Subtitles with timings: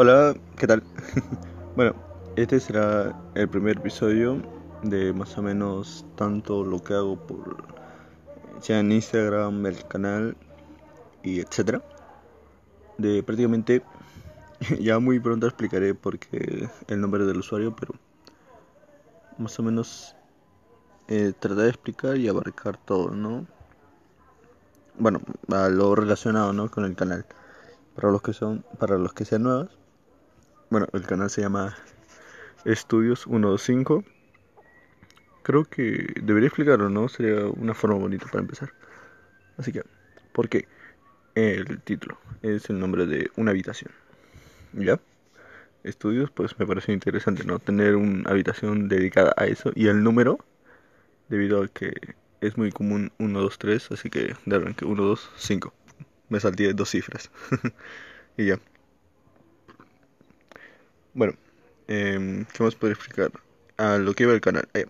[0.00, 0.84] Hola, ¿qué tal?
[1.74, 1.92] bueno,
[2.36, 4.40] este será el primer episodio
[4.84, 7.64] de más o menos tanto lo que hago por
[8.60, 10.36] sea en Instagram, el canal
[11.24, 11.82] y etcétera.
[12.96, 13.82] De prácticamente
[14.78, 17.94] ya muy pronto explicaré por qué el nombre del usuario, pero
[19.36, 20.14] más o menos
[21.08, 23.48] eh, tratar de explicar y abarcar todo, ¿no?
[24.96, 25.20] Bueno,
[25.52, 26.70] a lo relacionado, ¿no?
[26.70, 27.26] Con el canal.
[27.96, 29.76] Para los que son, para los que sean nuevos,
[30.70, 31.76] bueno, el canal se llama
[32.64, 34.04] Estudios 125.
[35.42, 37.08] Creo que debería explicarlo, ¿no?
[37.08, 38.72] Sería una forma bonita para empezar.
[39.56, 39.82] Así que,
[40.32, 40.68] ¿por qué?
[41.34, 43.92] El título es el nombre de una habitación.
[44.72, 45.00] ¿Ya?
[45.84, 47.58] Estudios, pues me parece interesante, ¿no?
[47.58, 50.38] Tener una habitación dedicada a eso y el número,
[51.28, 51.94] debido a que
[52.40, 55.72] es muy común 1, 2, 3, así que de que 1, 2, 5.
[56.28, 57.30] Me salté dos cifras.
[58.36, 58.58] y ya.
[61.18, 61.34] Bueno,
[61.88, 63.32] eh, ¿qué más explicar?
[63.76, 64.68] A lo que iba el canal.
[64.72, 64.86] Eh,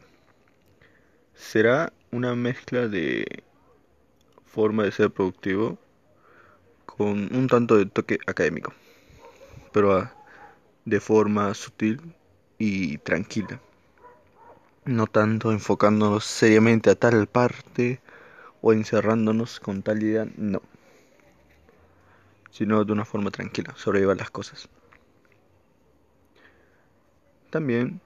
[1.35, 3.45] será una mezcla de
[4.45, 5.79] forma de ser productivo
[6.85, 8.75] con un tanto de toque académico,
[9.73, 10.07] pero
[10.85, 12.15] de forma sutil
[12.59, 13.59] y tranquila.
[14.85, 18.03] No tanto enfocándonos seriamente a tal parte
[18.61, 20.61] o encerrándonos con tal idea, no.
[22.51, 24.69] Sino de una forma tranquila, sobrellevar las cosas.
[27.51, 28.01] También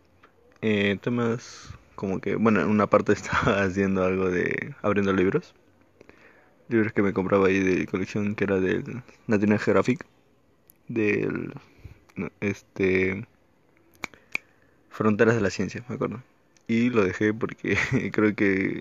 [0.60, 5.54] eh, temas como que, bueno, en una parte estaba haciendo algo de abriendo libros.
[6.68, 10.06] Libros que me compraba ahí de colección que era del National Geographic.
[10.88, 11.52] Del,
[12.40, 13.26] este,
[14.90, 16.22] Fronteras de la Ciencia, me acuerdo.
[16.68, 17.76] Y lo dejé porque
[18.12, 18.80] creo que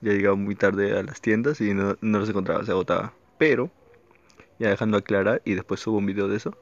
[0.00, 3.14] ya llegaba muy tarde a las tiendas y no, no los encontraba, se agotaba.
[3.38, 3.70] Pero,
[4.58, 6.56] ya dejando aclarar, y después subo un video de eso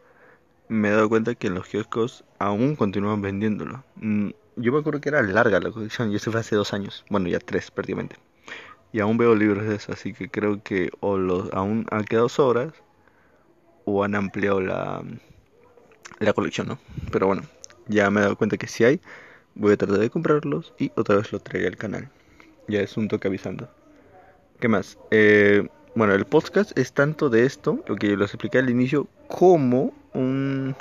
[0.72, 3.84] me he dado cuenta que en los kioscos aún continúan vendiéndolo.
[3.96, 7.04] Mm, yo me acuerdo que era larga la colección y eso fue hace dos años,
[7.10, 8.16] bueno ya tres prácticamente.
[8.92, 12.28] Y aún veo libros de eso, así que creo que o los aún han quedado
[12.28, 12.72] sobras
[13.84, 15.02] o han ampliado la,
[16.18, 16.78] la colección, ¿no?
[17.10, 17.42] Pero bueno,
[17.88, 19.00] ya me he dado cuenta que si hay,
[19.54, 22.10] voy a tratar de comprarlos y otra vez lo traigo al canal.
[22.68, 23.68] Ya es un toque avisando.
[24.60, 24.98] ¿Qué más?
[25.10, 29.92] Eh, bueno, el podcast es tanto de esto, lo que les expliqué al inicio, como
[30.14, 30.74] un,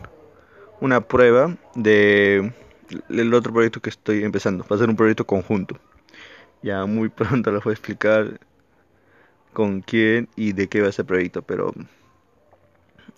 [0.79, 2.53] una prueba de
[3.09, 4.66] el otro proyecto que estoy empezando.
[4.69, 5.77] Va a ser un proyecto conjunto.
[6.61, 8.39] Ya muy pronto les voy a explicar
[9.53, 11.73] con quién y de qué va ese proyecto, pero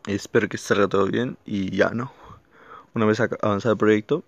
[0.07, 2.11] espero que salga todo bien y ya no.
[2.95, 4.23] Una vez avanzado el proyecto,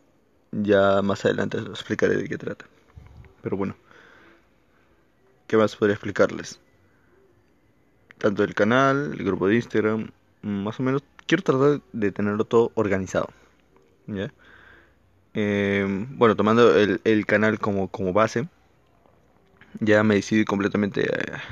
[0.52, 2.66] ya más adelante les explicaré de qué trata.
[3.42, 3.76] Pero bueno,
[5.47, 6.59] ¿qué más podría explicarles?
[8.18, 10.12] Tanto el canal, el grupo de Instagram,
[10.42, 13.30] más o menos quiero tratar de tenerlo todo organizado.
[14.08, 14.31] ¿ya?
[15.34, 18.48] Em, bueno, tomando el, el, canal como, como base,
[19.80, 21.06] ya me decidí completamente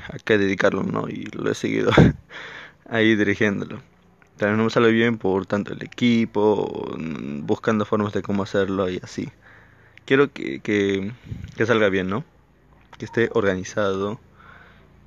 [0.08, 1.08] a, qué dedicarlo, ¿no?
[1.08, 1.90] Y lo he seguido
[2.88, 3.82] ahí dirigiéndolo.
[4.36, 6.96] También no me sale bien por tanto el equipo,
[7.42, 9.30] buscando formas de cómo hacerlo y así.
[10.06, 11.12] Quiero que, que,
[11.56, 12.24] que salga bien, ¿no?
[12.98, 14.20] Que esté organizado.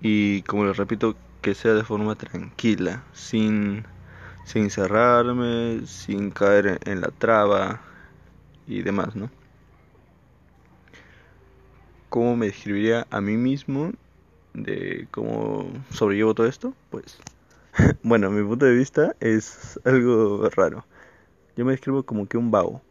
[0.02, 1.16] Y como les repito,
[1.48, 3.86] que sea de forma tranquila, sin,
[4.44, 7.80] sin cerrarme, sin caer en la traba
[8.68, 9.30] y demás, ¿no?
[12.10, 13.94] ¿Cómo me describiría a mí mismo
[14.54, 16.74] de cómo sobrellevo todo esto?
[16.90, 17.18] Pues,
[18.04, 20.86] bueno, mi punto de vista es algo raro.
[21.56, 22.82] Yo me describo como que un vago,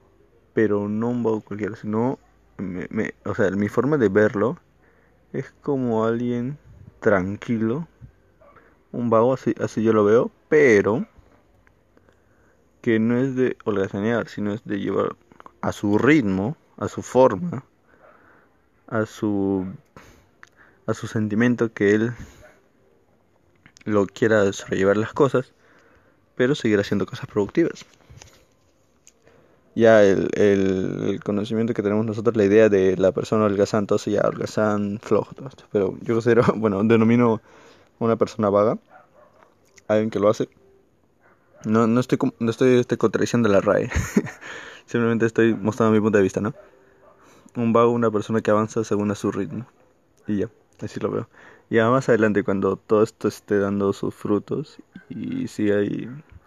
[0.55, 2.19] pero no un vago cualquiera, sino,
[2.57, 4.57] me, o sea, mi forma de verlo
[5.35, 6.57] es como alguien
[7.01, 7.87] tranquilo
[8.97, 11.07] un vago, así, así yo lo veo, pero
[12.81, 15.17] que no es de holgazanear, sino es de llevar
[15.61, 17.65] a su ritmo, a su forma,
[18.87, 19.67] a su
[20.87, 22.13] a su sentimiento que él
[23.85, 25.53] lo quiera sobrellevar las cosas,
[26.37, 27.85] pero seguir haciendo cosas productivas.
[29.75, 34.23] Ya el, el, conocimiento que tenemos nosotros, la idea de la persona holgazán, entonces ya
[34.23, 35.65] holgazán, flojo, todo esto.
[35.71, 37.43] Pero yo considero, bueno, denomino
[37.99, 38.79] una persona vaga,
[39.89, 40.49] alguien que lo hace.
[41.65, 43.91] No, no estoy, no estoy este, contradiciendo la RAE.
[44.87, 46.55] Simplemente estoy mostrando mi punto de vista, ¿no?
[47.57, 49.67] Un vago, una persona que avanza según a su ritmo.
[50.27, 50.51] Y ya,
[50.81, 51.29] así lo veo.
[51.71, 54.79] Y más adelante, cuando todo esto esté dando sus frutos
[55.09, 55.69] y si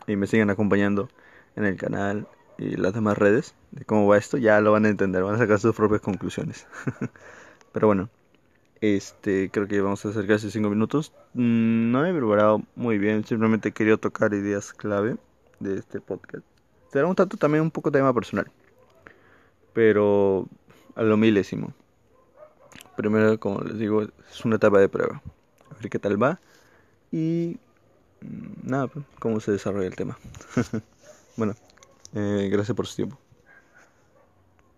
[0.07, 1.09] y me sigan acompañando
[1.55, 4.89] en el canal y las demás redes de cómo va esto, ya lo van a
[4.89, 6.67] entender, van a sacar sus propias conclusiones.
[7.73, 8.09] Pero bueno,
[8.81, 11.11] este, creo que vamos a hacer casi 5 minutos.
[11.33, 15.17] Mm, no he preparado muy bien, simplemente quería tocar ideas clave
[15.59, 16.45] de este podcast.
[16.91, 18.49] será un tanto también un poco tema personal.
[19.73, 20.47] Pero
[20.95, 21.73] a lo milésimo.
[22.97, 25.21] Primero, como les digo, es una etapa de prueba.
[25.71, 26.39] A ver qué tal va.
[27.11, 27.57] Y
[28.21, 28.89] mm, nada,
[29.19, 30.17] cómo se desarrolla el tema.
[31.37, 31.55] bueno,
[32.13, 33.19] eh, gracias por su tiempo.